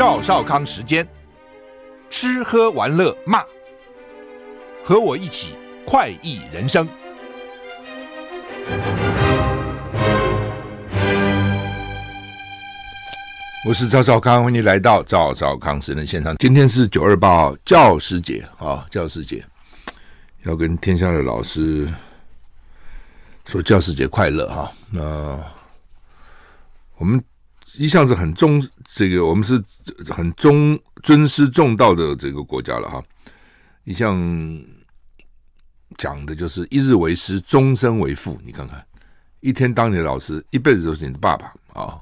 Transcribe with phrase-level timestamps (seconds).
[0.00, 1.06] 赵少康时间，
[2.08, 3.44] 吃喝玩乐骂，
[4.82, 5.52] 和我一起
[5.86, 6.88] 快意人生。
[13.68, 16.34] 我是赵少康，欢迎来到赵少康时间现场。
[16.36, 19.44] 今天是九二八号教师节啊，教师节
[20.44, 21.86] 要跟天下的老师
[23.46, 24.72] 说教师节快乐哈。
[24.90, 25.38] 那
[26.96, 27.22] 我们。
[27.76, 29.62] 一向是很重这个，我们是
[30.08, 33.02] 很重尊师重道的这个国家了哈。
[33.84, 34.16] 一向
[35.96, 38.40] 讲的就是一日为师，终身为父。
[38.44, 38.84] 你看看，
[39.40, 41.98] 一天当你的老师，一辈子都是你的爸爸啊、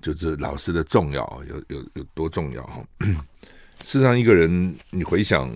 [0.00, 2.82] 就是老师的重要有有有多重要哈。
[3.00, 5.48] 事实上，一个人你回想，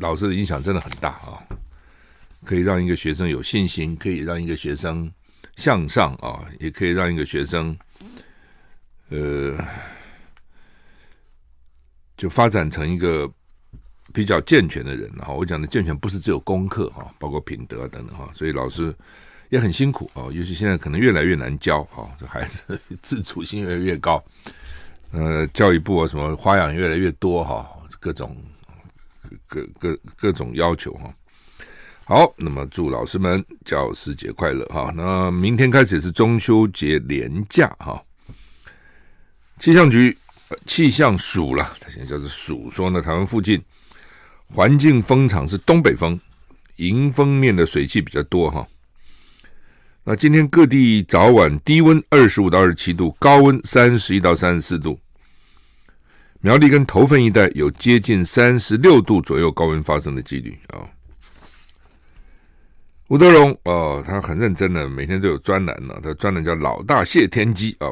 [0.00, 1.42] 老师的影响真的很大啊，
[2.44, 5.12] 可以让一个学生有信心，可以让一个学生
[5.56, 7.76] 向上啊，也可以让一个学生。
[9.08, 9.56] 呃，
[12.16, 13.30] 就发展成一个
[14.12, 15.32] 比较健全的人哈。
[15.32, 18.28] 我讲的健全不是只有功课哈，包括品德等等哈。
[18.34, 18.94] 所以老师
[19.48, 22.08] 也很辛苦啊，尤其现在可能越来越难教哈。
[22.18, 24.22] 这孩子自主性越来越高，
[25.12, 27.68] 呃，教育部啊什么花样越来越多哈，
[28.00, 28.36] 各种
[29.46, 31.14] 各各各种要求哈。
[32.06, 34.92] 好，那么祝老师们教师节快乐哈。
[34.96, 38.02] 那明天开始是中秋节连假哈。
[39.58, 40.16] 气象局
[40.66, 43.60] 气象署了，它现在叫做署，说呢，台湾附近
[44.48, 46.18] 环境风场是东北风，
[46.76, 48.66] 迎风面的水汽比较多哈。
[50.04, 55.00] 那今天各地早晚低温二十五到二十七度，高温三十一到三十四度。
[56.40, 60.86] 苗栗跟头份一带有接近三十六度左右高温发生的几率啊。
[63.08, 67.90] 吴德荣哦，他很认真的，每天都有专栏呢，他专栏叫老大谢天机啊。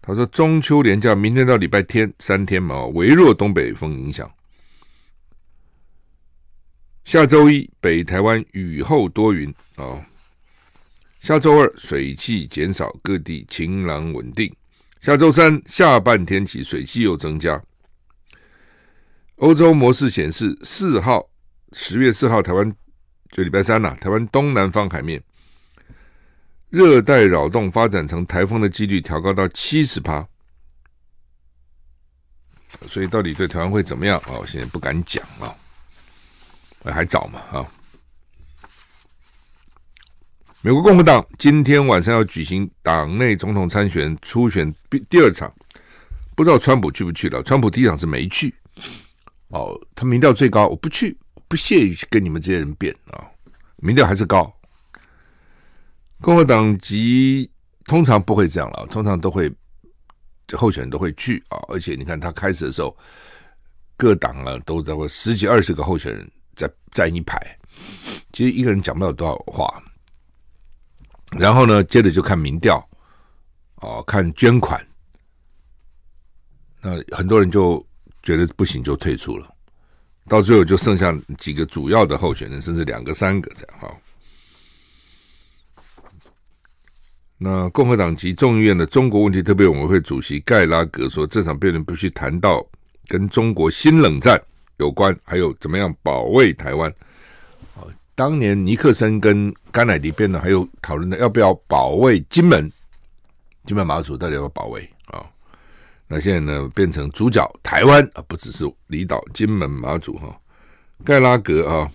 [0.00, 4.30] 他说：“中秋连假，明天到礼拜天三天嘛，微弱东北风影响。
[7.04, 10.06] 下周一北台湾雨后多云啊。
[11.20, 14.50] 下周二水汽减少，各地晴朗稳定。
[15.00, 17.62] 下周三下半天起水汽又增加。
[19.36, 21.28] 欧洲模式显示，四号
[21.72, 22.74] 十月四号台湾
[23.30, 25.22] 就礼拜三呐、啊，台湾东南方海面。”
[26.70, 30.26] 热带扰动发展成台风的几率调高到七十趴，
[32.82, 34.32] 所以到底对台湾会怎么样啊？
[34.38, 35.56] 我现在不敢讲啊，
[36.84, 37.66] 还早嘛啊！
[40.60, 44.74] 美国共和党今天晚上要举行党内总统参选初选
[45.08, 45.50] 第二场，
[46.34, 47.42] 不知道川普去不去了。
[47.42, 48.54] 川普第一场是没去，
[49.48, 53.24] 哦，他民调最高，我不去，不屑于跟你们这些人辩啊，
[53.76, 54.52] 民调还是高。
[56.20, 57.50] 共和党籍
[57.84, 59.50] 通常不会这样了，通常都会
[60.56, 62.96] 候选人都会去啊，而且你看他开始的时候，
[63.96, 67.38] 各党啊都在过十几二十个候选人在站一排，
[68.32, 69.82] 其实一个人讲不了多少话，
[71.38, 72.86] 然后呢，接着就看民调，
[73.76, 74.84] 哦，看捐款，
[76.82, 77.86] 那很多人就
[78.22, 79.54] 觉得不行就退出了，
[80.26, 83.96] 到最后就剩下几个主要的候选人，甚至两个三个这样哈。
[87.40, 92.66] 那共和党籍众议院的中国问题特别委员会主席盖拉格说：“这场辩论必须谈到
[93.06, 94.42] 跟中国新冷战
[94.78, 96.92] 有关，还有怎么样保卫台湾。”
[97.78, 97.86] 啊，
[98.16, 102.68] 当年尼克森跟甘乃迪辩论，还有讨论的要不要保卫金门、
[103.64, 105.24] 金门马祖，到底要不要保卫啊？
[106.08, 110.36] 那现在呢，变成主角台湾啊，不只是离岛金门马祖哈。
[111.04, 111.88] 盖拉格啊。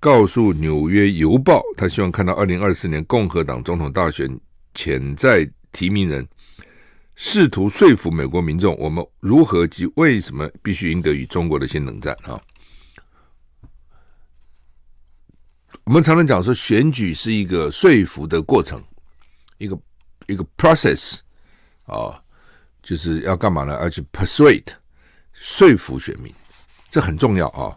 [0.00, 4.40] 告诉《纽约邮报》，他希望看到二零二四年共和党总统大选
[4.74, 6.26] 潜在提名人
[7.16, 12.40] 试图说服美国民众，我们如何及为什么必须赢得与中国的新冷战啊？
[15.84, 18.82] 我们常常讲说，选举是一个说服的过程，
[19.58, 19.78] 一个
[20.28, 21.18] 一个 process
[21.84, 22.18] 啊，
[22.82, 23.78] 就是要干嘛呢？
[23.82, 24.72] 要去 persuade
[25.34, 26.32] 说服选民，
[26.90, 27.76] 这很重要啊。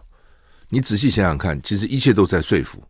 [0.73, 2.83] 你仔细想想看，其实一切都在说服。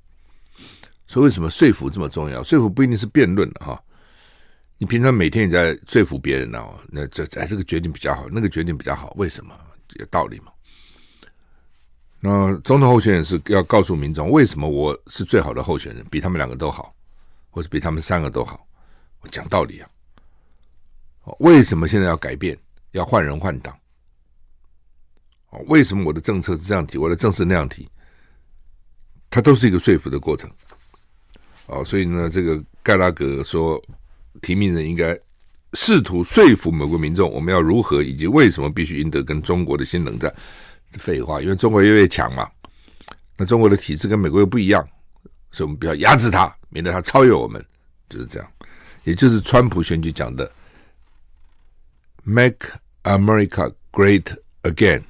[1.05, 2.41] 所以为什么说服这么重要？
[2.41, 3.77] 说服不一定是辩论的哈。
[4.77, 9.53] 你平常每天也在说服别人呢，那这哎这个决定比较好，那个决定比较好，为什么？
[9.95, 10.45] 有道理吗？
[12.21, 16.95] 那总统候选人是要告诉民众，为什么我是最好的候选人，比他们两个都好，
[17.49, 18.65] 或者比他们三个都好？
[19.19, 19.89] 我讲道理啊。
[21.39, 22.57] 为什么现在要改变，
[22.91, 23.77] 要换人换党？
[25.67, 27.87] 为什么我的政策是这样提，我的政策那样提？
[29.29, 30.49] 它都是一个说服的过程。
[31.67, 33.81] 哦，所以呢，这个盖拉格说，
[34.41, 35.17] 提名人应该
[35.73, 40.33] 试图说服美国民众，我们要如何以及为什么必须赢得跟中国的新冷战。
[40.99, 42.47] 废话，因为中国越来越强嘛，
[43.37, 44.87] 那中国的体制跟美国又不一样，
[45.49, 47.65] 所以我们不要压制他，免得他超越我们，
[48.09, 48.47] 就是这样。
[49.03, 50.51] 也就是川普选举讲的
[52.23, 52.69] “Make
[53.03, 55.01] America Great Again”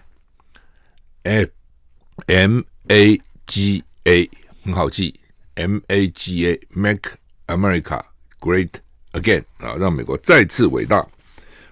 [1.23, 4.29] M A G A
[4.63, 5.19] 很好记。
[5.55, 7.11] M A G A，Make
[7.47, 8.01] America
[8.39, 8.71] Great
[9.11, 11.07] Again 啊，让美国再次伟大，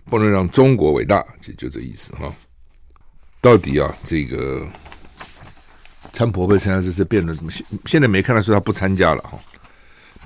[0.06, 2.31] 不能让中国伟大，其实就这意思哈。
[3.42, 4.68] 到底啊，这个
[6.13, 7.36] 川普会参加这次辩论？
[7.36, 9.39] 怎么现现在没看到说他不参加了哈？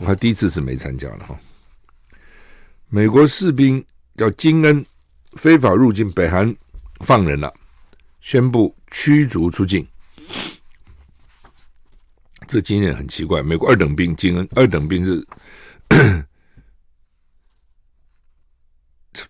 [0.04, 1.40] 他第一次是没参加了哈。
[2.90, 3.82] 美国士兵
[4.18, 4.86] 叫金恩
[5.38, 6.54] 非法入境北韩，
[7.06, 7.54] 放人了，
[8.20, 9.86] 宣布驱逐出境。
[12.48, 15.22] 这经验很奇怪，美国二等兵金恩，二等兵是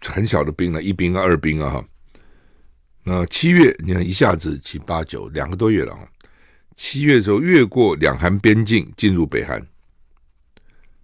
[0.08, 1.84] 很小的兵了，一兵啊，二兵啊，哈。
[3.04, 6.08] 那七月，你看一下子七八九两个多月了啊，
[6.76, 9.66] 七月的时候越过两韩边境进入北韩，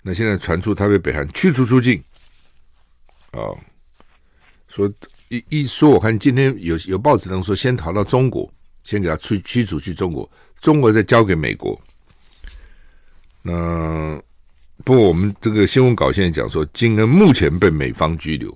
[0.03, 2.03] 那现在传出他被北韩驱逐出境，
[3.31, 3.41] 啊，
[4.67, 4.87] 说
[5.31, 8.51] 一一说，我看今天有有报纸能说先逃到中国，
[8.83, 10.29] 先给他驱驱逐去中国，
[10.59, 11.79] 中国再交给美国。
[13.41, 14.21] 那
[14.83, 18.53] 不过我们这个新闻稿现在讲说，金恩目前被美方拘留，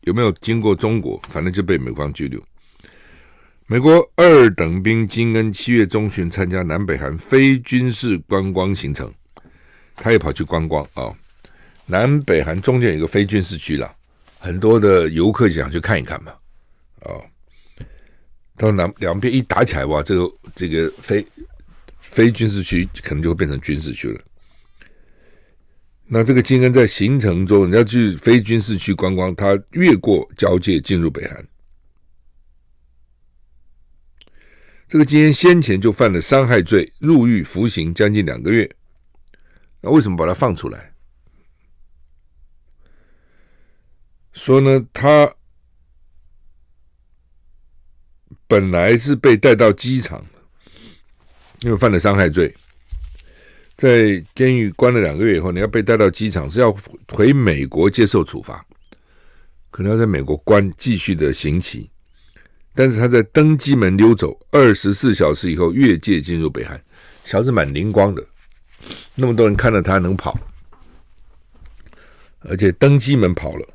[0.00, 1.16] 有没有经过中国？
[1.28, 2.42] 反正就被美方拘留。
[3.68, 9.12] 美国二等兵金恩七月中旬参加南北韩非军事观光行程，
[9.94, 11.12] 他也跑去观光啊。
[11.86, 13.88] 南北韩中间有一个非军事区了，
[14.38, 16.32] 很多的游客想去看一看嘛。
[17.00, 17.08] 啊，
[18.56, 21.26] 到南两边一打起来哇，这个这个非。
[22.10, 24.18] 非军事区可能就会变成军事区了。
[26.06, 31.46] 那这个金恩在行程中，你要去非军事区观光，他越过交界进入北韩。
[34.88, 38.68] 这个金恩先前就犯了伤害罪，入狱服刑将近两个月。
[39.82, 40.94] 那为什么把他放出来？
[44.32, 45.34] 说呢，他
[48.46, 50.24] 本来是被带到机场。
[51.62, 52.54] 因为犯了伤害罪，
[53.74, 56.72] 在监狱关了两个月以后，你要被带到机场，是要
[57.08, 58.64] 回美国接受处罚，
[59.72, 61.90] 可能要在美国关继续的刑期。
[62.76, 66.80] 但是他在登机门溜走二十四小时以后越界进入北韩，
[67.24, 68.24] 小子蛮灵光的，
[69.16, 70.38] 那么多人看到他能跑，
[72.42, 73.66] 而且登机门跑了，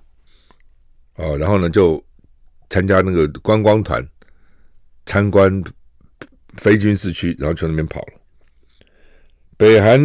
[1.16, 2.04] 哦，然后呢就
[2.70, 4.06] 参加那个观光团
[5.06, 5.64] 参观。
[6.58, 8.14] 非军事区，然后从那边跑了。
[9.58, 10.00] 北韩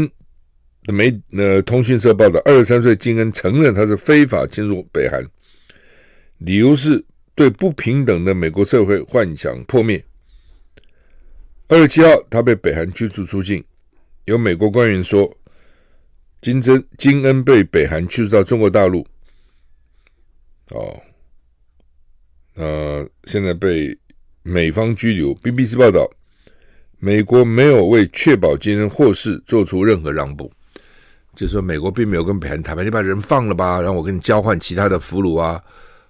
[0.85, 5.23] 的媒呃通讯社报道，二十三岁金恩承认他是非法进入北韩，
[6.38, 7.04] 理由是
[7.35, 10.02] 对不平等的美国社会幻想破灭。
[11.66, 13.62] 二十七号，他被北韩驱逐出境。
[14.25, 15.30] 有美国官员说，
[16.40, 19.06] 金珍金恩被北韩驱逐到中国大陆。
[20.70, 21.00] 哦，
[22.54, 23.96] 呃，现在被
[24.42, 25.34] 美方拘留。
[25.37, 26.08] BBC 报道。
[27.00, 30.50] 美国没有为确保金恩获释做出任何让步，
[31.37, 35.62] 就是说，美国并没有跟北韩谈判，你把人放了吧，然后我跟你交换其他的俘虏啊，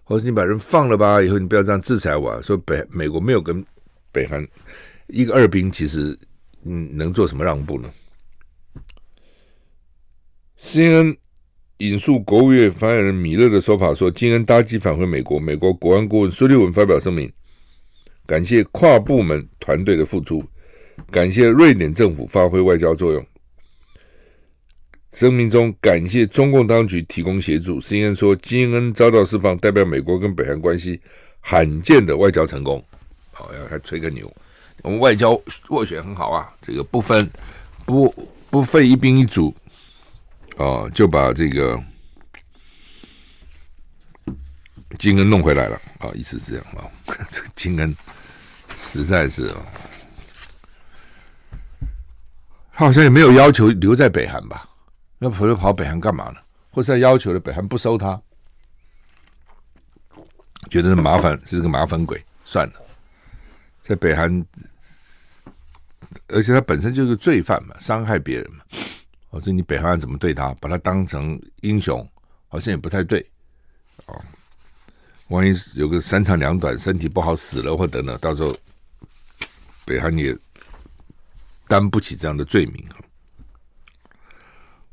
[0.02, 2.40] 或者你把人放了吧，以后你不要这样制裁我啊。
[2.40, 3.62] 说北美国没有跟
[4.10, 4.42] 北韩
[5.08, 6.18] 一个二兵，其实
[6.64, 7.92] 嗯能做什么让步呢
[10.58, 11.18] ？CNN
[11.78, 17.32] 引述国务院发言人米勒的说法说，金恩搭机返回美国，美国国安顾问苏利文发表声明，
[18.26, 20.44] 感谢跨部门团队的付出。
[21.12, 23.24] 感谢瑞典政府发挥外交作用。
[25.12, 27.80] 声明中感谢中共当局提供协助。
[27.80, 31.00] CNN 说，金恩遭到释放，代表美国跟北韩关系
[31.38, 32.84] 罕见的外交成功。
[33.32, 34.28] 好，要还吹个牛，
[34.82, 37.30] 我们外交斡旋很好啊，这个不分
[37.86, 38.12] 不
[38.50, 39.54] 不费一兵一卒，
[40.58, 41.82] 哦，就把这个
[44.98, 45.80] 金恩弄回来了。
[45.98, 46.90] 啊，意思是这样啊，
[47.30, 47.94] 这个金恩
[48.76, 49.66] 实在是哦。
[52.72, 54.68] 他好像也没有要求留在北韩吧？
[55.18, 56.40] 那否则跑北韩干嘛呢？
[56.70, 58.20] 或是他要求的北韩不收他，
[60.70, 62.74] 觉得麻烦是个麻烦鬼，算了，
[63.80, 64.44] 在北韩，
[66.28, 68.64] 而且他本身就是罪犯嘛，伤害别人嘛。
[69.30, 72.06] 我说你北韩怎么对他，把他当成英雄，
[72.48, 73.24] 好像也不太对
[74.06, 74.20] 哦。
[75.28, 78.50] 万一有个三长两短，身体不好死了或等等，到时候
[79.84, 80.36] 北韩也
[81.66, 82.96] 担不起这样的罪名啊。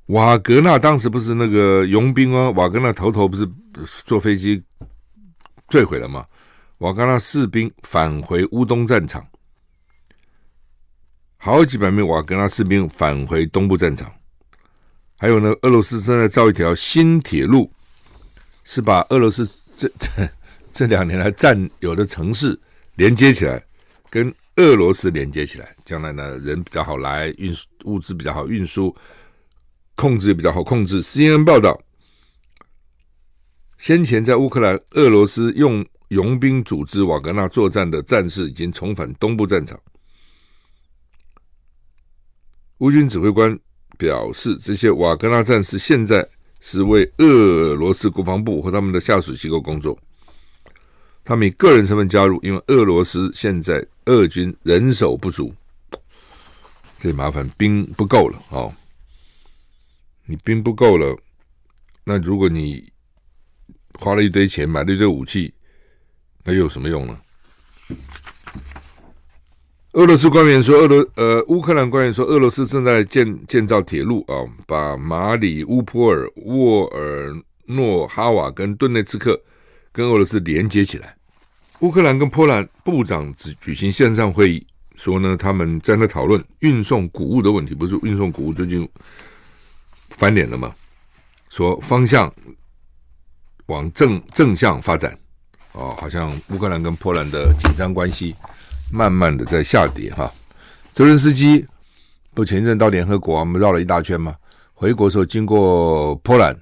[0.08, 2.52] 瓦格纳当时不是那个佣兵吗？
[2.52, 3.50] 瓦格纳头头不是
[4.04, 4.62] 坐飞机
[5.70, 6.28] 坠毁了吗？
[6.80, 9.26] 瓦格纳士兵返回乌东战场，
[11.38, 14.14] 好几百名瓦格纳士兵返回东部战场。
[15.18, 17.72] 还有呢，俄罗斯正在造一条新铁路，
[18.66, 20.30] 是把俄罗斯这这
[20.74, 22.60] 这两年来占有的城市
[22.96, 23.64] 连接起来，
[24.10, 28.94] 跟俄罗斯连接起来，将来呢人比较好来，运输物资比较好运输，
[29.96, 31.02] 控制也比较好控制。
[31.02, 31.82] CNN 报道，
[33.78, 39.80] 先前在乌克兰，俄罗斯用佣兵组织瓦格纳作战的战士已经重返东部战场。
[42.80, 43.58] 乌军指挥官。
[43.98, 46.28] 表示，这些瓦格纳战士现在
[46.62, 49.98] 是为俄罗斯国防部和他们的下属机构工作。
[51.24, 55.54] 他们以个人身份加入，因为俄罗斯现在俄军人手不足，
[57.00, 58.72] 这麻烦兵不够了哦。
[60.26, 61.18] 你兵不够了，
[62.04, 62.92] 那如果你
[64.00, 65.54] 花了一堆钱买了一堆武器，
[66.44, 67.20] 那又有什么用呢？
[69.96, 77.34] 俄罗斯官员说，俄罗呃，乌克兰官员说，俄罗斯正在建建造铁路啊，把马里乌波尔、沃尔
[77.68, 79.42] 诺哈瓦跟顿内茨克
[79.94, 81.16] 跟俄罗斯连接起来。
[81.80, 88.86] 乌克兰跟波兰部长只举行线上会议，说呢，他们在讨论运送谷物的问题，不是运送谷物最近
[90.10, 90.76] 翻脸了吗？
[91.50, 92.30] 说方向
[93.68, 95.18] 往正正向发展
[95.72, 98.36] 哦，好像乌克兰跟波兰的紧张关系。
[98.92, 100.32] 慢慢的在下跌哈，
[100.94, 101.66] 泽伦斯基
[102.34, 104.36] 不前一阵到联合国，我们绕了一大圈嘛。
[104.74, 106.56] 回国的时候经过波兰，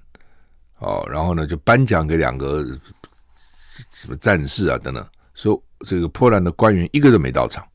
[0.80, 2.64] 哦，然后呢就颁奖给两个
[3.92, 7.68] 什么战士啊等等，说这个波兰的官员一个都没到场，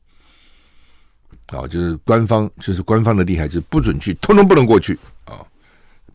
[1.47, 5.45] 啊，就是官方就是官方的厉害，就是不准去，通通不能过去啊，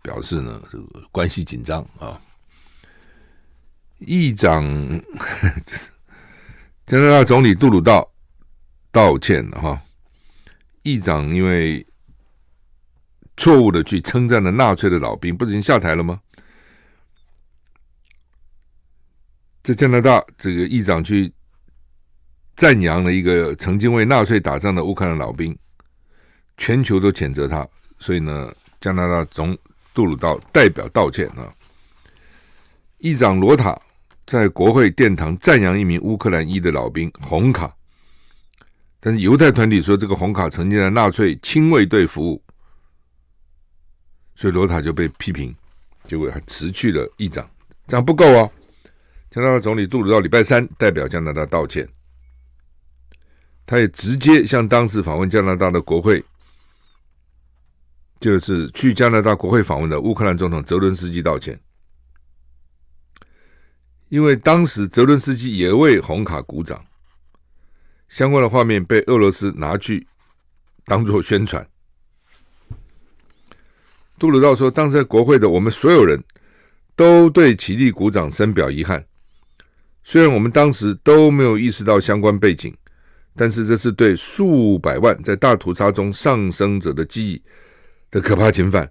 [0.03, 2.19] 表示呢这个关系紧张啊。
[3.99, 4.63] 议长
[6.87, 8.11] 加拿大总理杜鲁道。
[8.95, 9.83] 道歉了哈，
[10.85, 11.85] 议长因为
[13.37, 16.21] 错误的去称赞了纳粹的老兵，不是已经下台了吗？
[19.65, 21.33] 在加拿大，这个议长去
[22.55, 25.59] 赞扬了一个曾经为纳粹打仗的乌克兰老兵，
[26.57, 29.59] 全球都谴责他，所以呢，加拿大总
[29.93, 31.53] 杜鲁道代表道歉啊。
[32.99, 33.77] 议长罗塔
[34.25, 37.75] 在国会殿堂赞扬一名乌克兰裔的老兵红卡。
[39.07, 42.43] 但是犹太团体说，这个红卡曾经在纳粹亲卫队服务，
[44.35, 45.55] 所以罗塔就被批评，
[46.05, 47.47] 结果还辞去了议长。
[47.87, 48.51] 这样不够哦，
[49.29, 51.87] 加拿大总理杜鲁道礼拜三代表加拿大道歉，
[53.67, 56.25] 他也直接向当时访问加拿大的国会，
[58.21, 61.61] 就是去加拿大国会访问的乌克兰总统泽伦斯基道歉，
[64.09, 66.83] 因为当时泽伦斯基也为红卡鼓掌。
[68.09, 70.07] 相关的画面被俄罗斯拿去
[70.85, 71.67] 当做宣传。
[74.19, 76.23] 杜鲁道说：“当时在国会的我们所有人
[76.95, 79.05] 都对起立鼓掌深表遗憾。
[80.05, 82.73] 虽然我们当时都没有意识到相关背景，
[83.35, 87.43] 但是这是对数百万在大屠杀中丧生者的记忆
[88.11, 88.89] 的可怕侵犯。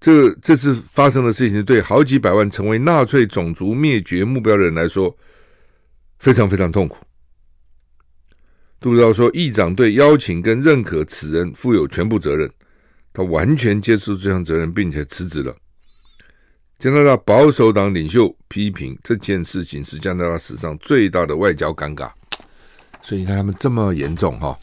[0.00, 5.16] 这这次发生的事情，对好几百万成为纳粹种族灭绝目标的人来说。”
[6.18, 6.96] 非常非常痛苦。
[8.80, 12.48] 杜鲁道说：“议长对邀请跟认可此人负有全部责任，
[13.12, 15.54] 他完全接受这项责任，并且辞职了。”
[16.78, 22.08] 加拿大保守党领袖批评这件事情是加拿大史上最大的外交尴尬。
[23.02, 24.56] 所以你看他们这么严重哈，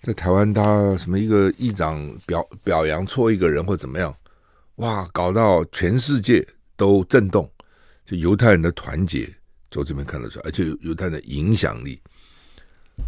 [0.00, 4.12] 在台湾他什么一个议长表表扬错一个人或怎么样，
[4.76, 6.44] 哇，搞到全世界
[6.76, 7.48] 都震动，
[8.04, 9.32] 就犹太人的团结。
[9.72, 11.98] 从这边看得出来，而且有有它的影响力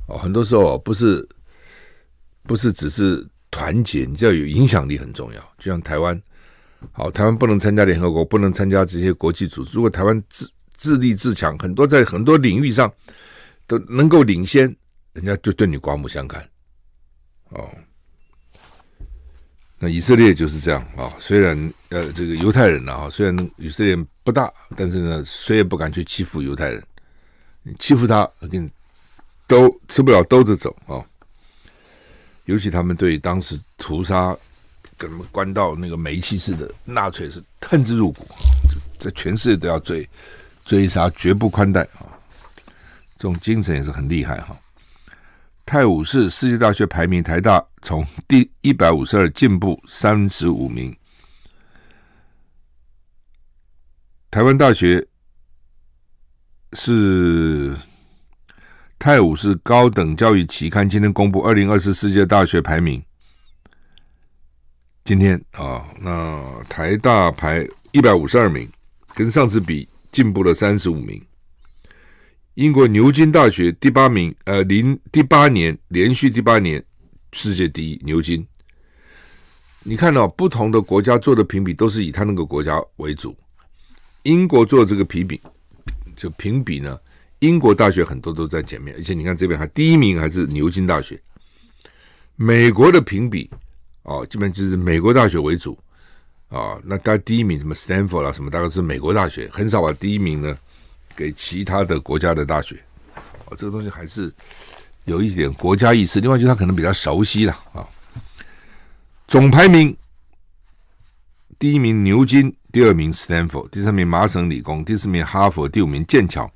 [0.08, 0.18] 哦。
[0.18, 1.28] 很多时候不是
[2.42, 5.40] 不是只是团结，你知道有影响力很重要。
[5.58, 6.20] 就像台湾，
[6.92, 9.76] 好，台湾不能参加联合国，不能参加这些国际组织。
[9.76, 12.92] 如果台湾自自立自强，很多在很多领域上
[13.66, 14.74] 都能够领先，
[15.12, 16.42] 人家就对你刮目相看。
[17.50, 17.70] 哦，
[19.78, 21.56] 那以色列就是这样啊、虽然
[21.94, 26.82] 呃，这个犹太人啊，虽然以色列不大，但是呢，谁也不敢去欺负犹太人。
[27.62, 28.68] 你欺负他，给你
[29.46, 30.98] 兜吃不了兜着走啊、
[32.46, 34.36] 尤其他们对当时屠杀。
[34.96, 38.24] 给他们关到那个煤气室的纳粹是恨之入骨，
[39.00, 40.08] 在全世界都要追
[40.64, 42.06] 追杀，绝不宽待啊！
[43.18, 44.56] 这种精神也是很厉害哈。
[45.66, 50.96] 泰晤士世界大学排名，台大从第一百五十二进步三十五名，
[54.34, 55.06] 台湾大学
[56.72, 57.72] 是
[58.98, 63.00] 泰晤士高等教育期刊今天公布二零二四世界大学排名。
[65.04, 68.68] 今天啊，那台大排一百五十二名，
[69.14, 71.24] 跟上次比进步了三十五名。
[72.54, 76.84] 英国牛津大学第八名，呃，零第八年连续第八年
[77.32, 78.44] 世界第一，牛津。
[79.84, 83.32] 你看到不同的国家做的评比都是以他那个国家为主。
[84.24, 85.40] 英国做这个评比，
[86.14, 86.98] 就评比呢，
[87.38, 91.18] 英国大学很多都在前面，而且你看这边还第一名还是牛津大学。
[92.36, 93.48] 美国的评比。
[94.06, 95.78] 哦，基本就是美国大学为主，
[96.50, 100.54] 啊、那大概第一名什么 Stanford 啦，什么大概是美国大学，很少把第一名呢
[101.16, 102.76] 给其他的国家的大学，
[103.46, 104.30] 哦，这个东西还是
[105.06, 106.20] 有一点国家意识。
[106.20, 107.80] 另外就是他可能比较熟悉了啊、
[109.26, 109.96] 总排名
[111.64, 116.52] 第一名牛津，第二名 Stanford，第三名麻省理工，第四名哈佛，第五名剑桥，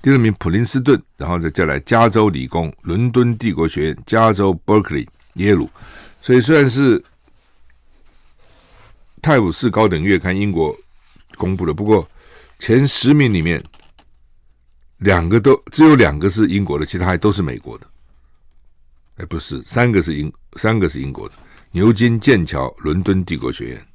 [0.00, 5.68] 第六名普林斯顿，然后再再来加州理工、伦敦帝国学院、加州 Berkeley、耶鲁。
[6.22, 7.00] 所以虽然是
[9.20, 10.72] 《泰晤士高等月刊》英国
[11.34, 12.08] 公布的，不过
[12.60, 13.60] 前十名里面
[14.98, 17.86] 两个都只有两个是英国的，其他还都是美国的。
[19.16, 21.34] 哎，不是，三个是英，三个是英国的：
[21.72, 23.87] 牛津、剑桥、伦敦帝国学院。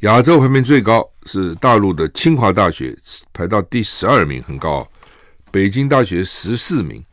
[0.00, 2.96] 亚洲排名最高是大陆的清华大学，
[3.34, 4.88] 排到第十二名，很高。
[5.50, 7.04] 北京大学十四名，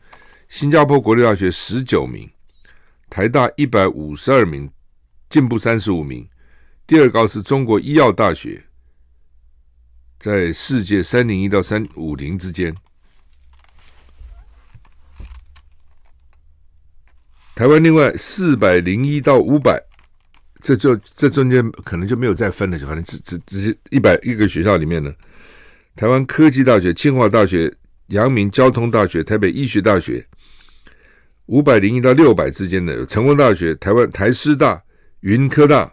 [0.48, 2.30] 新加坡国立大学十九名。
[3.10, 4.70] 台大一百五十二名，
[5.28, 6.26] 进步三十五名。
[6.86, 8.64] 第二高是中国医药大学，
[10.18, 12.74] 在世界三零一到三五零之间。
[17.54, 19.82] 台湾另外四百零一到五百，
[20.60, 25.12] 这就这中间可能就没有再分了，就反正只只只是一百一个学校里面呢。
[25.96, 27.72] 台湾科技大学、清华大学、
[28.08, 30.24] 阳明交通大学、台北医学大学。
[31.46, 34.82] 五百零一到六百之间的有成功大学、台湾台师大、
[35.20, 35.90] 云科大，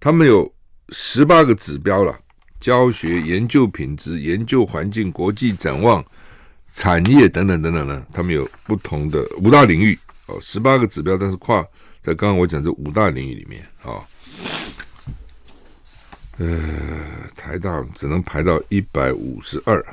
[0.00, 0.52] 他们有
[0.88, 2.18] 十八个指标了：
[2.58, 6.04] 教学、研究品质、研究环境、国际展望、
[6.74, 8.04] 产业等等等等呢。
[8.12, 11.64] 他们有不同的五大领域哦，十八个指标，但是跨
[12.00, 14.04] 在刚刚我讲这五大领域里面啊、
[16.38, 16.58] 呃，
[17.34, 19.84] 台大只能排到一百五十二。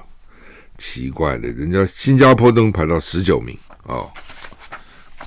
[0.77, 4.11] 奇怪的，人家新加坡都能排到十九名哦。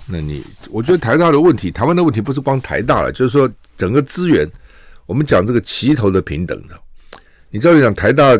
[0.06, 4.46] 那你，我觉得台大的问题，台湾的问题不是光台大了，就是说整个资源，
[5.06, 6.78] 我们讲这个齐头的平等的。
[7.48, 8.38] 你知道，你讲台大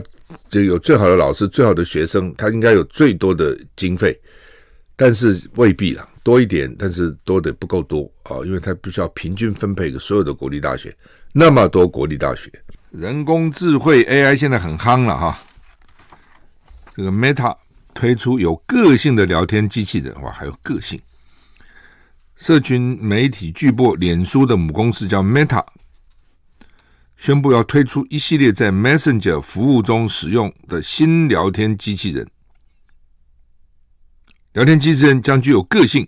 [0.51, 4.21] 这有最好的老师、最好的学生，他应该有最多的经费，
[5.01, 10.93] 但是未必啦，多一点，但是多的不够多啊，因为他必须要平均分配给所有的国立大学，
[11.33, 12.51] 那么多国立大学，
[12.91, 15.39] 人工智慧 AI 现在很夯了哈。
[16.97, 17.57] 这个 Meta
[17.95, 21.01] 推出有个性的聊天机器人，哇，还有个性！
[22.35, 25.65] 社群媒体巨擘脸书的母公司叫 Meta，
[27.17, 32.29] 宣布要推出一系列在 Messenger 服务中使用的新聊天机器人。
[34.53, 36.07] 聊天机器人将具有个性，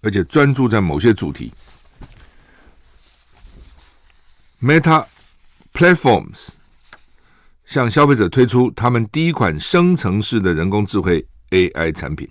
[0.00, 1.52] 而且专注在某些主题。
[4.60, 5.04] Meta
[5.72, 6.48] Platforms。
[7.66, 12.28] 向消费者推出他们第一款生成式的人工智慧 AI 产品，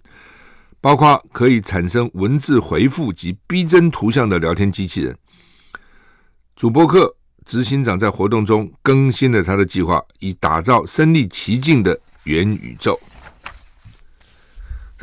[0.80, 5.18] 包括可以产生文字回复及逼真图像的聊天机器人。
[6.56, 7.14] 主播克
[7.46, 12.98] 执行长在活动中更新了他的计划，以打造身临其境的元宇宙。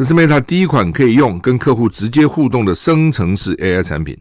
[0.00, 4.18] 这是 Meta 第一款可以用跟客户直接互动的生成式 AI 产品。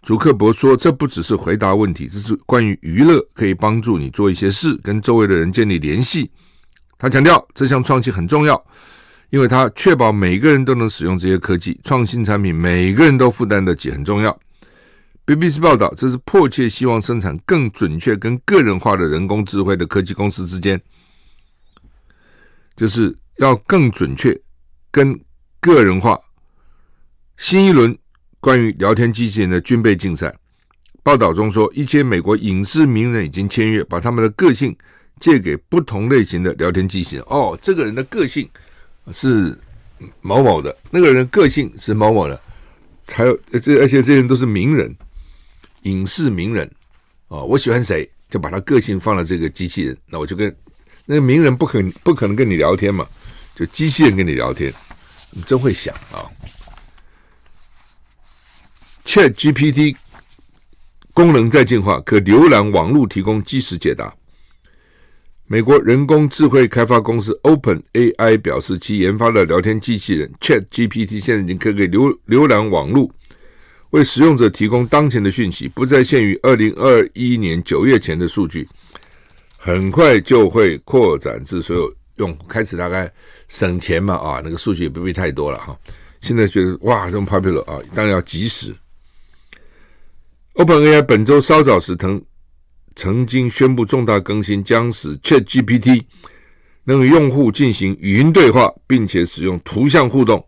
[0.00, 6.30] 祖克伯说：“这不只是回答问题，这是关于娱乐，可以帮助你做一些事，跟周围的人建立联系。”
[6.96, 8.58] 他强调，这项创新很重要，
[9.28, 11.78] 因为它确保每个人都能使用这些科技。
[11.84, 14.34] 创新产品每个人都负担得起，很重要。
[15.26, 20.80] BBC 报道，这是迫切希望生产更准确、跟个人化的人工智慧的科技公司之间，
[22.74, 24.38] 就是要更准确、
[24.90, 25.18] 跟
[25.60, 26.18] 个人化。
[27.36, 27.96] 新一轮
[28.40, 30.34] 关于聊天机器人的军备竞赛
[31.02, 34.76] 报道中说，一些美国影视名人已经签约，把他们的个性
[35.20, 37.24] 借给不同类型的聊天机器人。
[37.28, 38.48] 哦，这个人的个性
[39.12, 39.56] 是
[40.20, 42.40] 某某的，那个人的个性是某某的，
[43.06, 44.94] 还有这而且这些人都是名人，
[45.82, 46.68] 影视名人
[47.28, 50.54] 哦，我喜欢谁，就把他个性放到这个机器人，那我就跟
[51.10, 53.06] 那个名人不可不可能跟你聊天嘛，
[53.54, 54.70] 就机器人跟你聊天，
[55.30, 56.28] 你真会想啊。
[59.06, 59.96] Chat GPT
[61.14, 64.14] 功能在进化，可浏览网络，提供即时解答。
[65.46, 73.10] 美国人工智慧开发公司 Open AI 表示，其研发的聊天机器人 Chat GPT 现在已经可以浏浏览网络，
[73.92, 78.68] 为使用者提供当前的讯息，不再限于二零二一年九月前的数据，
[79.60, 82.46] 很快就会扩展至所有用户。
[82.46, 83.12] 开始大概
[83.48, 85.76] 省钱嘛啊，那个数据也不必太多了哈。
[86.20, 88.74] 现在觉得哇，这么 popular 啊，当然要及时。
[90.54, 92.24] OpenAI 本周稍早时曾
[92.96, 96.04] 曾经宣布重大更新，将使 ChatGPT
[96.84, 100.44] 能与用户进行语音对话，并且使用图像互动，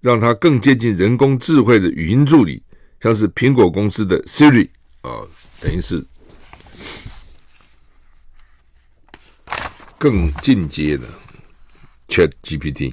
[0.00, 2.62] 让它更接近人工智慧的语音助理，
[3.00, 4.68] 像是苹果公司的 Siri
[5.00, 5.10] 啊、
[5.60, 6.04] 等于是
[10.04, 11.04] 更进阶的
[12.08, 12.92] ChatGPT。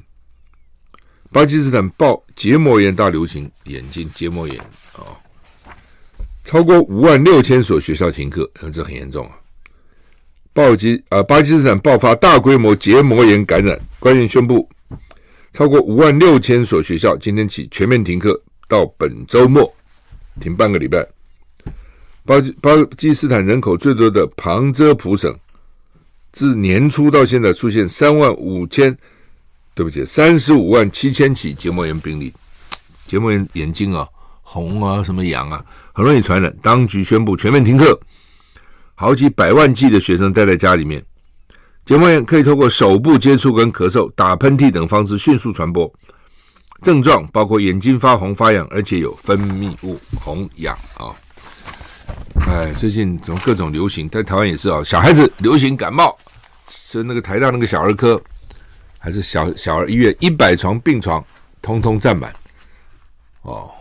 [1.29, 4.57] 巴基斯坦爆结膜炎大流行，眼睛结膜炎
[4.95, 5.19] 啊。
[6.45, 9.33] 超过五万六千所学校停课，这很严重啊！
[10.53, 14.69] 暴击啊，巴基斯坦爆发大规模结膜炎感染，官员宣布，
[15.51, 19.69] 超过五万六千所学校今天起全面停课，到本周末
[20.39, 21.05] 停半个礼拜。
[22.23, 25.37] 巴基巴基斯坦人口最多的旁遮普省，
[26.31, 28.97] 自年初到现在出现三万五千，
[29.73, 32.33] 对不起，三十五万七千起结膜炎病例，
[33.05, 34.07] 结膜炎眼睛啊。
[34.53, 35.63] 红啊，什么痒啊，
[35.93, 36.53] 很容易传染。
[36.61, 37.97] 当局宣布全面停课，
[38.95, 41.01] 好几百万计的学生待在家里面。
[41.85, 45.89] 结膜炎可以透过手部接触跟咳嗽、打喷嚏等方式迅速传播，
[46.81, 51.15] 症状包括眼睛发红、发痒，而且有分泌物红痒啊。
[52.51, 56.13] 哎，最近怎么各种流行，在台湾也是啊，小孩子流行感冒，
[56.67, 58.21] 是那个台大那个小儿科，
[58.99, 61.23] 还是小小儿医院，一百床病床
[61.61, 62.31] 通通占满
[63.43, 63.71] 哦。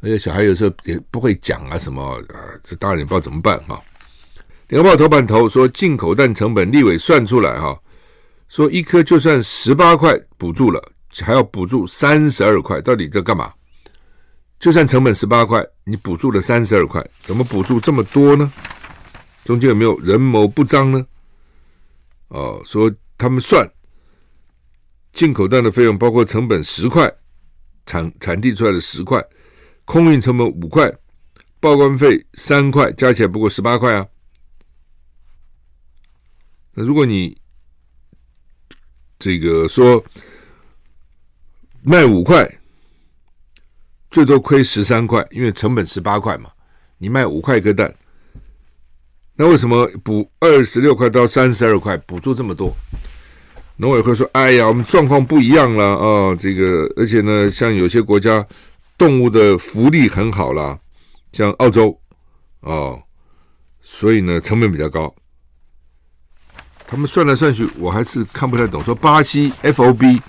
[0.00, 3.80] 而且小孩有时候也不会讲啊什么啊，这大人也不知道怎么办哈、啊。
[4.68, 7.78] 联合报头版头说，进口蛋成本立委算出来哈、
[8.48, 10.82] 说一颗就算十八块补助了，
[11.20, 13.52] 还要补助三十二块，到底这干嘛？
[14.60, 18.52] 就算成本十八块，你补助了三十二块，怎么补助这么多呢？
[19.42, 21.06] 中间有没有人谋不臧呢？
[22.28, 23.68] 哦，说他们算
[25.14, 27.10] 进口蛋的费用，包括成本十块，
[27.86, 29.26] 产产地出来的十块。
[29.86, 30.94] 空运成本五块，
[31.58, 34.06] 报关费三块，加起来不过十八块啊。
[36.74, 37.36] 那如果你
[39.18, 40.04] 这个说
[41.82, 42.59] 卖五块，
[44.10, 46.50] 最多亏十三块，因为成本十八块嘛。
[46.98, 47.94] 你卖五块一个蛋，
[49.36, 52.74] 那为什么补二十六块到三十二块，补助这么多？
[53.76, 58.46] 农委会说：“哎呀，我们状况不一样了啊、这个而且呢，像有些国家。”
[59.00, 60.78] 动物的福利很好啦，
[61.32, 61.98] 像澳洲
[62.60, 63.02] 哦，
[63.80, 65.14] 所以呢成本比较高。
[66.86, 68.84] 他们算来算去，我还是看不太懂。
[68.84, 70.20] 说巴西 FOB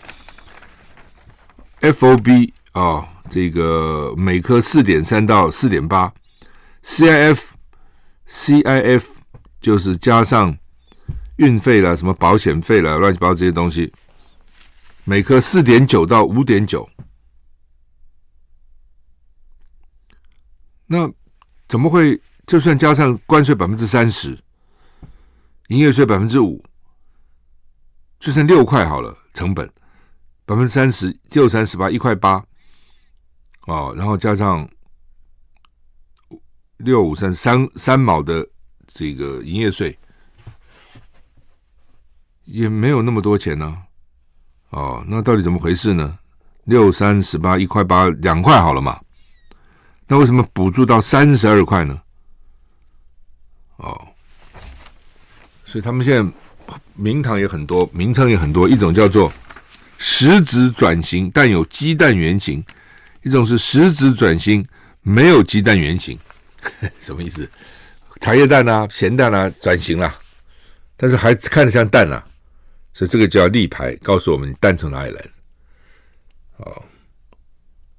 [1.81, 6.13] FOB 啊、这个每颗四点三到四点八
[6.83, 7.39] ，CIF
[8.27, 9.03] CIF
[9.61, 10.57] 就是加上
[11.37, 13.89] 运费了、什么保险费了、乱七八糟这些东西，
[15.05, 16.89] 每颗四点九到五点九。
[20.87, 21.09] 那
[21.69, 22.19] 怎么会？
[22.47, 24.37] 就算加上关税百分之三十，
[25.67, 26.61] 营业税百分之五，
[28.19, 29.71] 就算六块好了，成本
[30.45, 32.43] 百分之三十，六三十八，一块八，
[33.71, 34.67] 哦，然后加上
[36.75, 38.45] 六五三三三毛的
[38.85, 39.97] 这个营业税，
[42.43, 43.83] 也没有那么多钱呢、
[44.71, 46.19] 哦，那到底怎么回事呢？
[46.65, 48.99] 六三十八，一块八，两块好了嘛。
[50.05, 52.01] 那为什么补助到三十二块呢？
[53.77, 54.05] 哦，
[55.63, 56.33] 所以他们现在
[56.95, 58.67] 名堂也很多，名称也很多。
[58.67, 59.31] 一种叫做
[59.97, 62.61] 实质转型，但有鸡蛋原型；
[63.23, 64.65] 一种是实质转型，
[65.01, 66.17] 没有鸡蛋原型。
[66.99, 67.49] 什么意思？
[68.19, 70.13] 茶叶蛋啊，咸蛋啊，转型了，
[70.95, 72.23] 但是还看着像蛋啊，
[72.93, 75.29] 所以这个叫立牌，告诉我们蛋从哪里来的。
[76.59, 76.85] 好，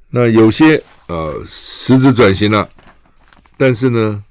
[0.08, 2.68] 那有些呃实质转型了，
[3.56, 4.24] 但是呢，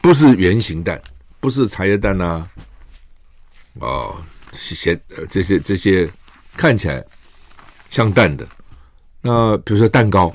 [0.00, 1.02] 不是圆形蛋，
[1.40, 2.50] 不是茶叶蛋呐、啊，
[3.80, 6.08] 哦，咸呃这些这些
[6.56, 7.04] 看起来
[7.90, 8.46] 像蛋的，
[9.28, 10.34] 那比如说蛋糕，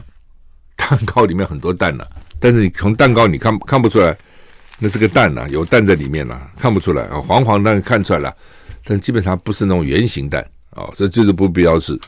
[0.76, 2.06] 蛋糕里面很多蛋呢、
[2.40, 4.16] 但是你从蛋糕你看看不出来，
[4.78, 8.36] 那是个蛋呐、啊，有蛋在里面呐、啊，看不出来啊，黄黄蛋看出来了。
[8.84, 12.00] 但基本上不是那种圆形蛋啊、这就是不标示。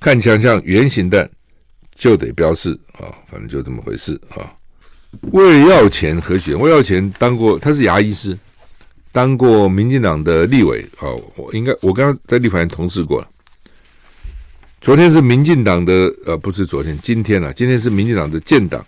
[0.00, 1.28] 看起来像圆形蛋，
[1.94, 4.50] 就得标示啊、反正就这么回事啊。
[5.32, 6.54] 魏耀前何许？
[6.54, 8.34] 魏耀前当过，他是牙医师，
[9.12, 13.28] 当过民进党的立委啊、我应该我刚刚在立法院同事过了。
[14.84, 18.84] 昨天是民进党的呃，不是昨天，今天啊，今天是民进党的建党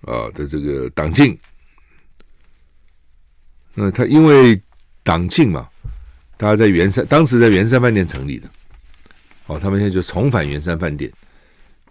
[0.00, 1.38] 啊的这个党庆。
[3.74, 4.60] 那他因为。
[5.04, 5.68] 党庆嘛，
[6.36, 8.50] 大家在圆山，当时在圆山饭店成立的，
[9.46, 11.08] 哦，他们现在就重返圆山饭店，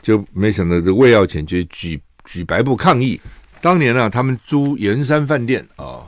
[0.02, 3.18] 就没想到这魏耀前就举举白布抗议。
[3.62, 6.04] 当年呢、啊，他们租圆山饭店啊、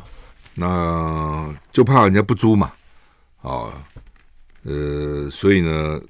[0.54, 2.74] 那就怕人家不租嘛，
[3.42, 3.72] 啊、
[4.64, 6.02] 呃，所以呢，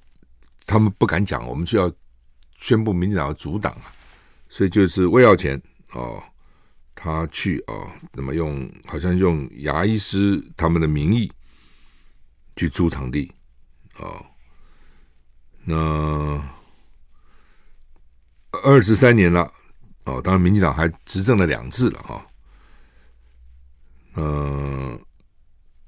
[0.68, 1.92] 他们不敢讲，我们就要
[2.60, 3.90] 宣布民进党要阻挡啊，
[4.48, 5.60] 所以就是魏耀前
[5.94, 6.22] 哦。
[7.00, 11.32] 他去哦，那么用好像用牙医师他们的名义
[12.56, 13.32] 去租场地
[14.00, 14.26] 哦，
[15.64, 16.44] 那
[18.52, 19.54] 二十三年了
[20.06, 22.28] 哦，当然民进党还执政了两次了哈。
[24.16, 25.00] 嗯，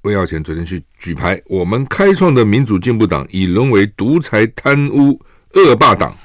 [0.03, 5.19] 魏耀前昨天去举牌，我们开创的民主进步党已沦为独裁贪污
[5.53, 6.15] 恶霸党，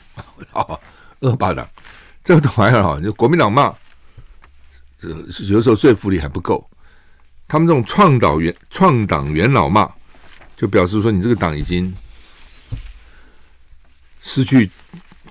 [1.21, 1.67] 恶霸党，
[2.23, 3.75] 这个玩意儿哈，就国民党骂。
[5.49, 6.67] 有时候说服力还不够，
[7.47, 9.91] 他们这种创党元创党元老骂，
[10.57, 11.93] 就表示说你这个党已经
[14.21, 14.71] 失去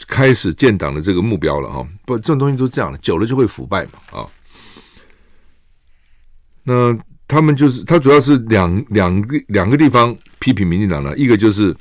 [0.07, 1.87] 开始建党的这个目标了啊！
[2.05, 4.27] 不，这种东西都这样的，久了就会腐败嘛啊。
[6.61, 6.95] 那
[7.27, 11.75] 他们就是他主要是两两个两个地方批评民进党呢，一个就是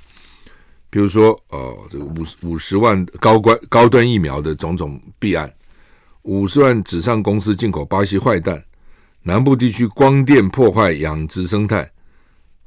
[0.90, 5.52] 比如说呃这个五十五十万高官高端疫苗的种种弊案。
[6.22, 8.62] 五十万纸上公司进口巴西坏蛋，
[9.24, 11.90] 南部地区光电破坏养殖生态，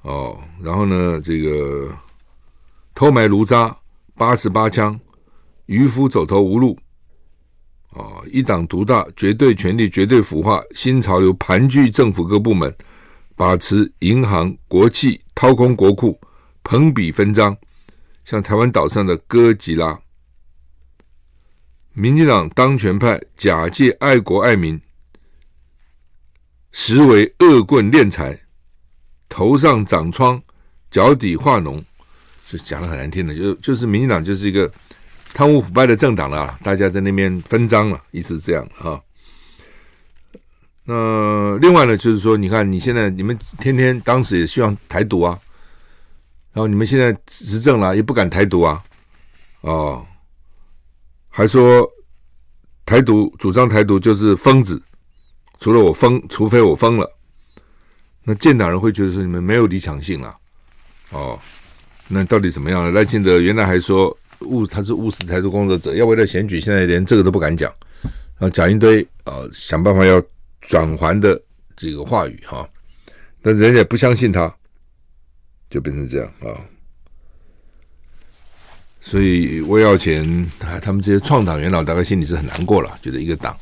[0.01, 1.89] 哦，然后呢，这个
[2.93, 3.73] 偷埋炉渣
[4.17, 4.99] 八十八枪，
[5.67, 6.77] 渔夫走投无路，
[7.95, 12.73] 哦，一党独大，绝对权力绝对腐化，新潮流盘踞政府各部门，
[13.37, 16.19] 把持银行国企，掏空国库，
[16.61, 17.55] 朋比分赃，
[18.25, 19.97] 像台湾岛上的哥吉拉。
[21.93, 24.77] 民进党当权派假借爱国爱民，
[26.73, 28.37] 实为恶棍敛财，
[29.29, 30.43] 头上长疮，
[30.91, 31.81] 脚底化脓，
[32.49, 34.69] 就讲的很难听的，就就是民进党就是一个
[35.35, 38.97] 贪污腐败的政党了，大家在那边分赃了，意思是这样啊。
[40.85, 45.37] 那另外呢，就是说，你看你现在你们天天当时也希望台独啊，
[46.53, 48.81] 然后你们现在执政了，也不敢台独啊，
[49.59, 50.05] 哦。
[51.27, 51.85] 还说
[52.85, 54.81] 台独主张台独就是疯子，
[55.59, 57.11] 除了我疯，除非我疯了。
[58.23, 60.33] 那建党人会觉得说你们没有理想性了，
[61.09, 61.37] 哦，
[62.07, 62.91] 那到底怎么样呢？
[62.91, 67.71] 赖清德原来还说务他是务实台独工作者，要为了选举，现在连这个都不敢讲，
[68.03, 70.21] 然后讲一堆啊、想办法要
[70.61, 71.41] 转还的
[71.75, 72.67] 这个话语哈、
[73.41, 74.53] 但是人家不相信他，
[75.69, 76.59] 就变成这样啊。
[79.01, 80.23] 所以魏耀前
[80.59, 83.55] 啊，他们这些创党元老大概心里是很难过了，觉得一个党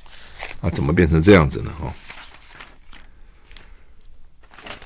[0.61, 1.71] 啊怎么变成这样子呢？
[1.79, 1.93] 哈，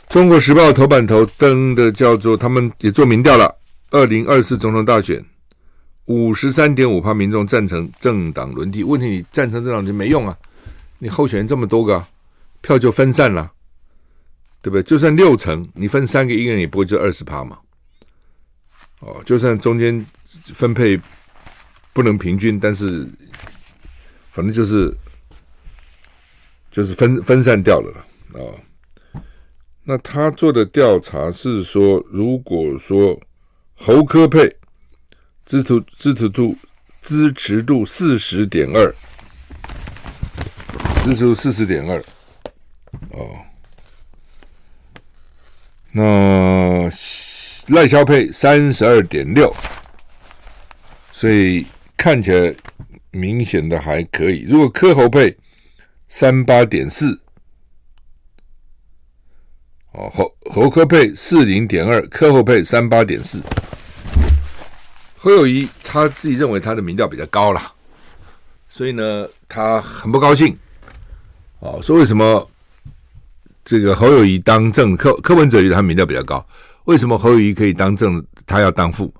[0.13, 3.55] 《中国时报》头版头登的叫做他们也做民调了，
[3.91, 5.23] 二零二四总统大选
[6.07, 8.83] 五十三点五趴民众赞成政党轮替。
[8.83, 10.37] 问题你赞成政党就没用啊，
[10.99, 12.05] 你候选人这么多个，
[12.59, 13.51] 票就分散了，
[14.61, 14.83] 对不对？
[14.83, 17.57] 就算六成，你分三个，一个人也不会就二十趴嘛。
[18.99, 20.05] 哦，就算中间。
[20.53, 20.97] 分配
[21.91, 23.05] 不能平均，但是
[24.31, 24.95] 反正就是
[26.71, 27.91] 就是分分散掉了
[28.33, 28.39] 啊、
[29.83, 33.19] 那他做的调查是说，如果说
[33.75, 34.55] 侯科配
[35.47, 36.55] 支持支持度
[37.01, 38.93] 支持度四十点二，
[41.05, 42.03] 支持度四十点二
[43.11, 43.29] 哦，
[45.93, 46.89] 那
[47.73, 49.51] 赖肖配三十二点六。
[51.13, 52.53] 所以看起来
[53.11, 54.41] 明显的还可以。
[54.41, 55.35] 如果柯侯配
[56.09, 57.19] 三八点四，
[59.93, 63.41] 哦，侯侯科配四零点二，科侯配三八点四。
[65.27, 67.61] 侯友谊他自己认为他的民调比较高了，
[68.69, 70.57] 所以呢，他很不高兴。
[71.59, 72.49] 哦，说为什么
[73.65, 76.47] 这个侯友谊当政，柯柯文哲觉得他民调比较高，
[76.85, 79.13] 为什么侯友谊可以当正，他要当副？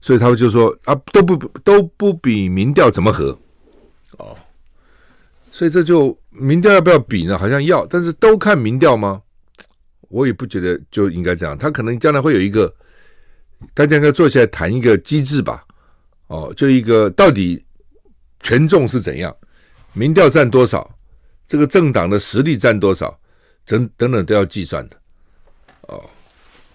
[0.00, 3.38] 所以他们就说啊，都不都不比民调怎么合？
[4.16, 4.34] 哦，
[5.52, 7.36] 所以这就民调要不要比呢？
[7.36, 9.20] 好像要，但是都看民调吗？
[10.08, 11.58] 我也不觉得就应该这样。
[11.58, 12.74] 他可能将来会有一个，
[13.74, 15.64] 大家应该坐下来谈一个机制吧。
[16.28, 17.64] 哦，就一个到底
[18.40, 19.34] 权重是怎样，
[19.92, 20.88] 民调占多少，
[21.46, 23.18] 这个政党的实力占多少，
[23.64, 24.96] 等等等都要计算的。
[25.82, 26.02] 哦，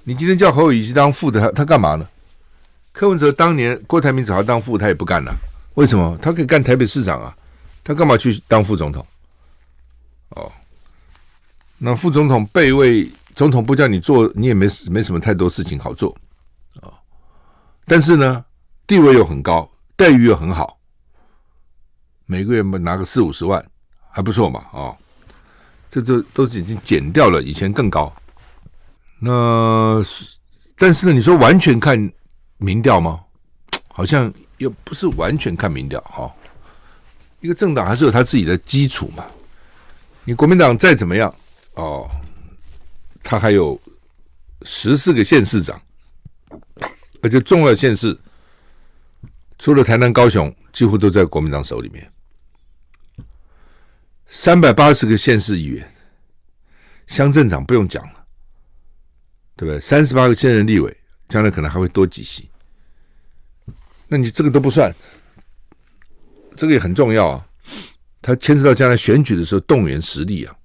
[0.03, 2.05] 你今天叫侯友宜当副的，他他干嘛呢？
[2.91, 5.33] 柯文哲当年郭台铭找他当副，他也不干了。
[5.75, 6.17] 为什么？
[6.21, 7.35] 他可以干台北市长啊，
[7.83, 9.05] 他干嘛去当副总统？
[10.29, 10.51] 哦，
[11.77, 16.15] 那副总统备位，总统不叫你做，你也没没什么太多事情好做。
[17.85, 18.43] 但是呢，
[18.87, 20.77] 地位又很高，待遇又很好，
[22.25, 23.65] 每个月拿个四五十万，
[24.09, 24.95] 还不错嘛啊。
[25.89, 28.13] 这这都已经减掉了，以前更高。
[29.19, 30.03] 那
[30.75, 32.11] 但是呢，你说完全看。
[32.57, 33.21] 民调吗？
[33.89, 36.33] 好像又不是完全看民调哈。
[37.41, 39.25] 一个政党还是有他自己的基础嘛。
[40.23, 41.35] 你国民党再怎么样
[41.73, 42.09] 哦，
[43.21, 43.77] 他还有
[44.61, 45.79] 十四个县市长，
[47.25, 48.15] 而且重要县市
[49.57, 52.07] 除了台南、高雄，几乎都在国民党手里面。
[54.27, 55.91] 三百八十个县市议员，
[57.07, 58.25] 乡镇长不用讲了，
[59.55, 59.79] 对不对？
[59.79, 60.95] 三十八个现任立委。
[61.27, 62.47] 将来可能还会多几席，
[64.07, 64.93] 那你这个都不算，
[66.55, 67.47] 这个也很重要啊。
[68.21, 70.55] 它牵涉到将来选举的时候动员实力啊，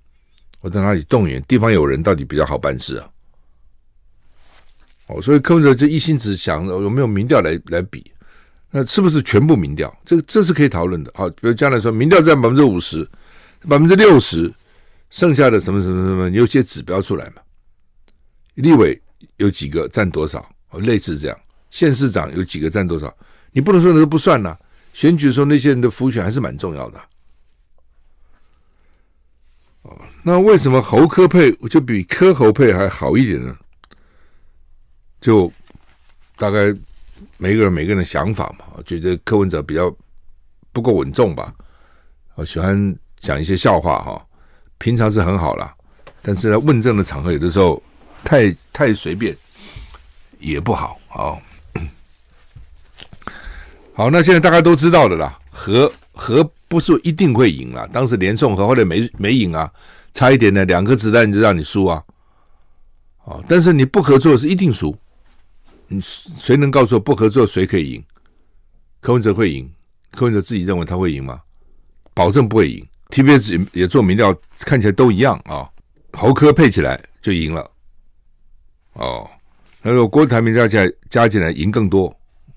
[0.60, 1.42] 我在哪里动员？
[1.44, 3.08] 地方有人到底比较好办事啊？
[5.10, 8.10] 哦，所以柯文哲就一心只想有没有民调来来比，
[8.70, 9.92] 那是不是全部民调？
[10.04, 11.12] 这这是可以讨论的。
[11.14, 13.06] 好，比如将来说民调占百分之五十、
[13.68, 14.52] 百分之六十，
[15.10, 17.42] 剩下的什么什么什么，有些指标出来嘛？
[18.54, 19.00] 立委。
[19.36, 20.46] 有几个占多少？
[20.82, 21.38] 类似这样，
[21.70, 23.14] 县市长有几个占多少？
[23.52, 24.54] 你不能说那个不算呐、
[24.92, 27.00] 选举的时候那些人的辅选还是蛮重要的。
[29.82, 33.56] 哦，那为什么侯柯配就比柯侯配还好一点呢？
[35.20, 35.50] 就
[36.36, 36.74] 大概
[37.38, 39.94] 每个人每个人的想法嘛，觉得柯文哲比较
[40.72, 41.54] 不够稳重吧。
[42.34, 44.26] 我喜欢讲一些笑话哈，
[44.78, 45.74] 平常是很好啦，
[46.22, 47.82] 但是在问政的场合，有的时候。
[48.22, 49.34] 太太随便
[50.40, 51.40] 也不好，好，
[53.96, 59.72] 好，那现在大家都知道的啦，和和不是一定会赢啦，当时连宋和后来没没赢啊，
[60.12, 62.04] 差一点呢，两颗子弹就让你输啊，
[63.24, 64.94] 啊，但是你不合作是一定输，
[65.92, 68.04] 你谁能告诉我不合作谁可以赢？
[69.00, 69.68] 柯文哲会赢？
[70.12, 71.42] 柯文哲自己认为他会赢吗？
[72.14, 72.88] 保证不会赢。
[73.08, 75.68] TBS 也做民调，看起来都一样啊，
[76.12, 77.68] 侯科配起来就赢了。
[78.92, 79.28] 哦，
[79.82, 82.06] 那如果郭台铭加起来加进来赢更多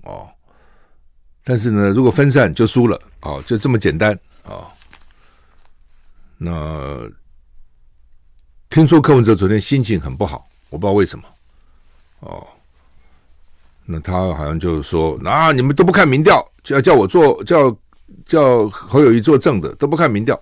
[0.02, 0.30] 哦，
[1.42, 4.64] 但是呢，如果分散就输了哦，就这么简单哦。
[6.38, 7.10] 那
[8.70, 11.24] 听说柯文哲昨天心情很不好，我不知道为什么
[12.20, 12.46] 哦。
[13.86, 17.76] 那他好像就是说，啊，你们都不看民调，就要叫我做，叫
[18.24, 20.40] 叫侯友谊做正的，都不看民调，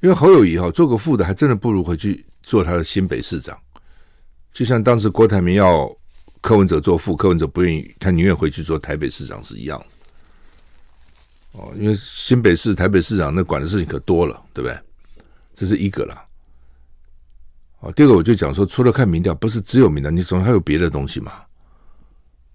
[0.00, 3.58] 因为侯友谊哈做个副的，还真的不如回去做他的新北市长。
[4.52, 5.90] 就像当时郭台铭要
[6.40, 9.86] 柯文哲做副，柯文哲不愿意，他宁愿回去做台北市长是一样的。
[11.52, 14.78] 哦，因为新北市、台北市长那管的事情可多了，对不对？
[15.54, 16.27] 这是一个了。
[17.80, 21.32] 哦，第二个我就讲说，除了看民调，不是只有民调，你总还有别的东西嘛。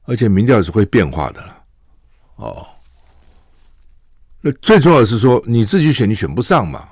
[0.05, 1.41] 而且民调是会变化的。
[2.35, 2.67] 哦，
[4.41, 6.89] 那最重要的是说，你自己选，你选不上嘛。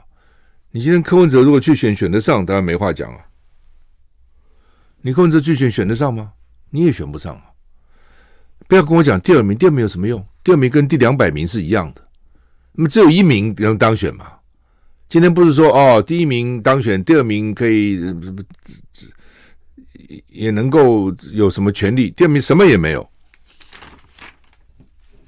[0.71, 3.19] 你今天柯文哲如果去选，选得上，当然没话讲啊。
[5.01, 6.32] 你柯文哲去选选得上吗？
[6.69, 7.43] 你也选不上啊！
[8.65, 10.25] 不要跟我讲第二名，第二名有什么用？
[10.41, 12.01] 第二名跟第两百名是一样的，
[12.71, 14.32] 那么只有一名能当选嘛？
[15.12, 17.99] 今天不是说哦，第一名当选，第二名可以
[20.30, 22.09] 也能够有什么权利？
[22.12, 23.05] 第二名什么也没有，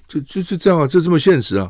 [0.07, 1.69] 就就是这样啊，就这么现实啊！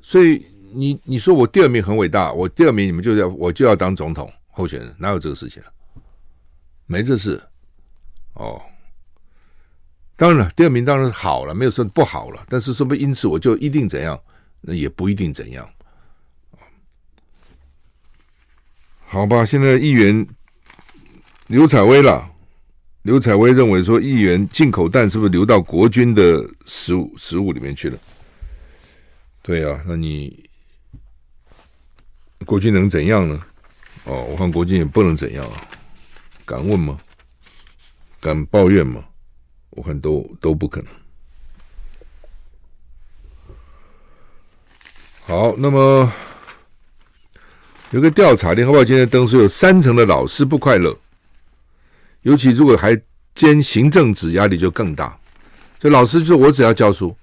[0.00, 5.68] 所以你你说我第二名很伟大，我第二名你们就要我就要当总统候选人，哪有这个事情啊？
[6.86, 7.42] 没这事，
[8.34, 8.62] 哦，
[10.14, 12.44] 当然了，第二名当然是好了，没有说不好了。
[12.48, 14.16] 但是说不定因此我就一定怎样，
[14.60, 15.68] 那也不一定怎样。
[19.12, 20.26] 好吧，现在议员
[21.48, 22.30] 刘采薇了。
[23.02, 27.98] 刘采薇认为说，议员进口蛋是不是流到国军的食物食物里面去了？
[29.42, 30.48] 对啊，那你
[32.46, 33.38] 国军能怎样呢？
[34.04, 35.60] 哦，我看国军也不能怎样啊，
[36.46, 36.98] 敢问吗？
[38.18, 39.04] 敢抱怨吗？
[39.68, 40.90] 我看都都不可能。
[45.24, 46.10] 好，那么
[47.92, 50.96] 有个调查，《联合报》今天登说，有三成的老师不快乐。
[52.22, 52.98] 尤其如果还
[53.34, 55.14] 兼行政职，压力就更大。
[55.78, 57.14] 就老师就说：“我只要教书，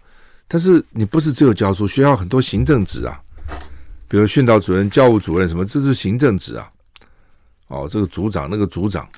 [0.47, 3.19] 但是你不是只有教书，学校很多行政职啊，
[4.07, 6.69] 比如训导主任、教务主任什么，这是行政职啊。
[7.69, 9.09] 哦，这个组长、那个组长，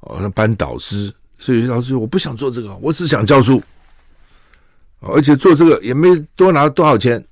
[0.00, 3.62] 哦，那班导师，所以老师我不想做这个，我只想教书。
[4.98, 7.24] 而且做这个也没多拿多少钱，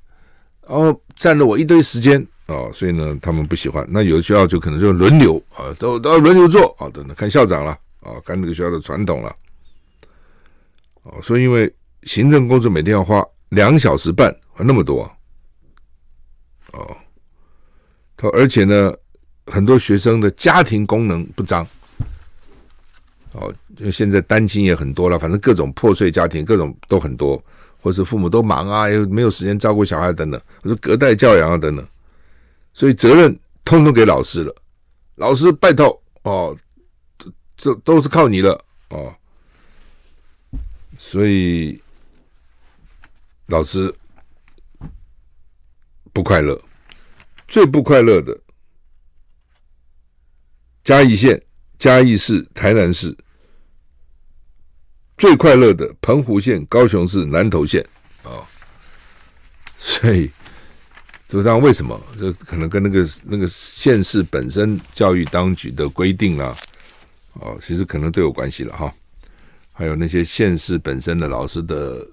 [0.68, 3.84] 然后占了我一堆时间。”哦，所以呢，他们不喜欢。
[3.90, 9.34] 那有的学校就可能就轮流啊，都都要轮流做啊，等等看校长了啊，看这个学校的传统了。
[11.02, 11.72] 哦，所以因为
[12.04, 15.10] 行政工作每天要花两小时半，那么多
[16.72, 16.96] 哦，
[18.16, 18.94] 他而且呢，
[19.46, 21.66] 很多学生的家庭功能不彰。
[23.32, 27.42] 哦，就现在单亲也很多了，反正各种破碎家庭，各种都很多，
[27.82, 31.84] 或是父母都忙啊，又没有时间照顾小孩等等，或者隔代教养啊等等。
[32.76, 34.54] 所以责任通通给老师了，
[35.14, 36.54] 老师拜托哦，
[37.56, 39.16] 这都是靠你了哦。
[40.98, 41.82] 所以
[43.46, 43.90] 老师
[46.12, 46.62] 不快乐，
[47.48, 48.38] 最不快乐的
[50.84, 51.42] 嘉义县、
[51.78, 53.16] 嘉义市、台南市，
[55.16, 57.82] 最快乐的澎湖县、高雄市、南投县
[58.22, 58.44] 啊，
[59.78, 60.30] 所以。
[61.28, 62.00] 这个为什么？
[62.18, 66.56] 这可能跟那个那个县市本身教育当局的规定啊，
[67.40, 68.94] 哦，其实可能都有关系了哈。
[69.72, 72.06] 还有那些县市本身的老师的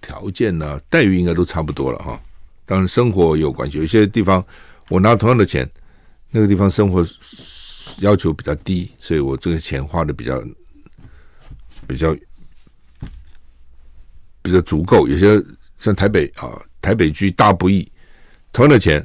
[0.00, 2.20] 条件呢、待遇应该都差不多了哈。
[2.66, 4.44] 当然生活有关系，有些地方
[4.90, 5.68] 我拿同样的钱，
[6.30, 7.04] 那个地方生活
[8.00, 10.44] 要求比较低，所以我这个钱花的比较
[11.86, 12.14] 比较
[14.42, 15.08] 比较足够。
[15.08, 15.42] 有些
[15.78, 16.60] 像台北啊。
[16.80, 17.90] 台北居大不易，
[18.52, 19.04] 同样的钱，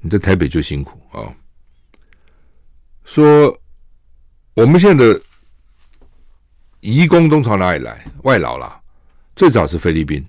[0.00, 1.32] 你在台北就辛苦啊。
[3.04, 3.58] 说
[4.52, 5.20] 我们现在的
[6.80, 8.06] 移工都从哪里来？
[8.22, 8.78] 外劳啦，
[9.34, 10.24] 最早是菲律宾、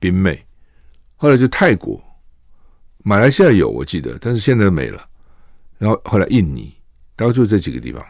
[0.00, 0.44] 宾妹，
[1.14, 2.02] 后来就泰国、
[2.98, 5.08] 马来西亚有我记得，但是现在没了。
[5.78, 6.76] 然后后来印尼，
[7.14, 8.04] 大概就这几个地方。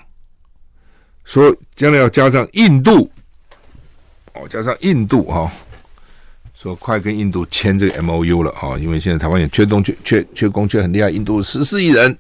[1.25, 3.09] 说将来要加上印度，
[4.33, 5.53] 哦，加上印度啊。
[6.63, 12.17] 说快跟印度签这个 M O U 了啊，因为现在台湾也缺东缺缺缺工缺很厉害，印度十四亿人，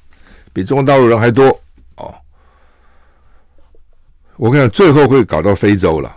[0.52, 1.46] 比中国大陆人还多
[1.94, 2.12] 哦。
[4.36, 6.12] 我看最后会搞到非洲了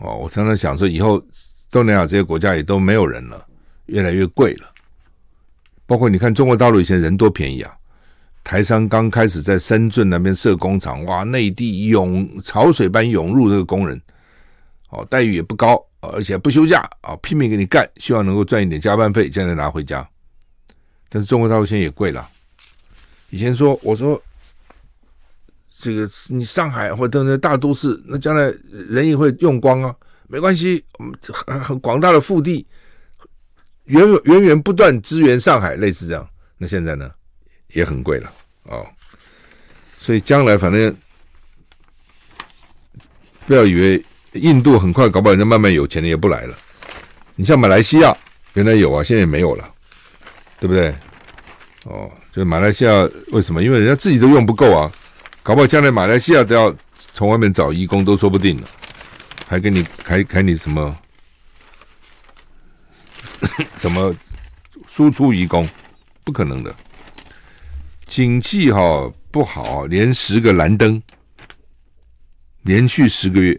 [0.00, 0.14] 哦。
[0.16, 1.24] 我常常想说，以后
[1.70, 3.42] 东南亚这些国家也都没有人了，
[3.86, 4.66] 越来越贵了。
[5.86, 7.72] 包括你看中国大陆以前人多便宜啊，
[8.44, 13.98] 台商刚开始在深圳那边设工厂，哇，内地涌潮水般涌入这个工人，
[14.90, 15.82] 哦，待遇也不高。
[16.10, 20.06] 而且不休假啊，拼命给你干，希望能够赚一点加班费，将来拿回家。
[21.08, 22.28] 但是中国大陆现在也贵了。
[23.30, 24.20] 以前说我说
[25.78, 29.94] 这个你上海或者那大都市，那将来人也会用光啊，
[30.26, 32.66] 没关系，我们很很广大的腹地，
[33.84, 36.28] 源源源不断支援上海，类似这样。
[36.58, 37.10] 那现在呢，
[37.68, 38.26] 也很贵了
[38.64, 38.86] 啊、哦。
[39.98, 40.94] 所以将来反正
[43.46, 44.04] 不要以为。
[44.32, 46.56] 印度很快搞不好人家慢慢有钱的也不来了。
[47.36, 48.16] 你像马来西亚
[48.54, 49.70] 原来有啊，现在也没有了，
[50.60, 50.94] 对不对？
[51.84, 52.92] 哦，就马来西亚
[53.32, 53.62] 为什么？
[53.62, 54.90] 因为人家自己都用不够啊，
[55.42, 56.74] 搞不好将来马来西亚都要
[57.14, 58.68] 从外面找义工都说不定了，
[59.48, 60.96] 还给你还给你什么
[63.76, 64.14] 怎么
[64.86, 65.68] 输出移工？
[66.24, 66.74] 不可能的。
[68.06, 71.02] 经济哈不好，连十个蓝灯，
[72.62, 73.58] 连续十个月。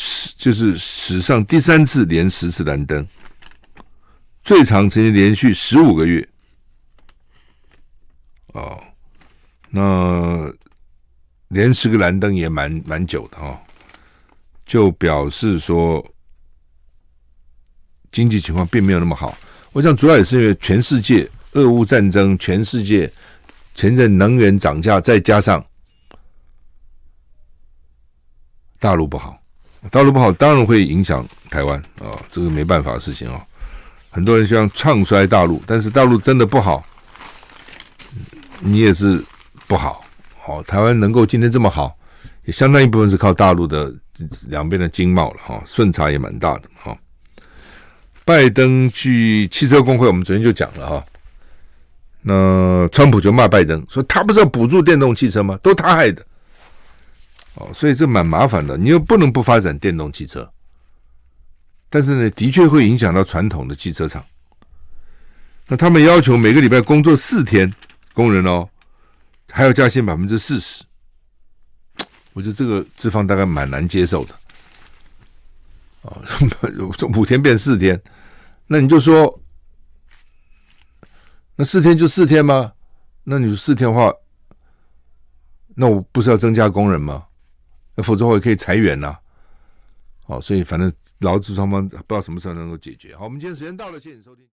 [0.00, 3.04] 史就是史上第三次连十次蓝灯，
[4.44, 6.26] 最长曾经连续十五个月。
[8.54, 8.80] 哦，
[9.70, 10.50] 那
[11.48, 13.58] 连十个蓝灯也蛮蛮久的哦，
[14.64, 16.04] 就表示说
[18.12, 19.36] 经济情况并没有那么好。
[19.72, 23.12] 我想主要也是因为全世界俄乌战争，全世界
[23.74, 25.64] 前阵能源涨价，再加上
[28.78, 29.36] 大陆不好。
[29.90, 33.40] 大陆不好，当然会影响台湾啊，这个没办法的事情啊。
[34.10, 36.82] 很多人希望唱衰大陆，但是大陆真的不好，
[38.60, 39.22] 你也是
[39.66, 40.04] 不好。
[40.46, 41.96] 哦，台湾能够今天这么好，
[42.44, 43.94] 也相当一部分是靠大陆的
[44.48, 46.96] 两边的经贸了哈，顺差也蛮大的哈。
[48.24, 51.04] 拜登去汽车工会，我们昨天就讲了哈。
[52.22, 55.58] 那川普就骂拜登说，他不是要补助电动汽车吗？
[55.62, 56.24] 都他害的。
[57.58, 60.50] 哦，所以这蛮麻烦的，你又不能不发展电动汽车，
[61.88, 64.24] 但是呢，的确会影响到传统的汽车厂。
[65.66, 67.72] 那他们要求每个礼拜工作四天，
[68.14, 68.68] 工人哦。
[69.50, 70.84] 还要加薪百分之四十，
[72.34, 74.34] 我觉得这个资方大概蛮难接受的。
[76.02, 76.22] 哦，
[76.98, 77.98] 从 五天变四天，
[78.66, 79.40] 那你就说，
[81.56, 82.74] 那四天就四天吗？
[83.24, 84.12] 那你说四天的话，
[85.74, 87.24] 那我不是要增加工人吗？
[88.02, 89.20] 否则我也可以裁员呐、啊。
[90.26, 93.16] 哦，所以反正劳资双方不知道什么时候能够解决。
[93.16, 94.44] 好，我们今天时间到了，谢谢收听。